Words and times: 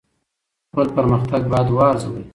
خپل 0.69 0.87
پرمختګ 0.97 1.41
باید 1.51 1.67
وارزوئ. 1.75 2.23